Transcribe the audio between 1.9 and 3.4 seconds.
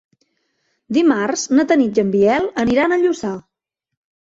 i en Biel aniran a Lluçà.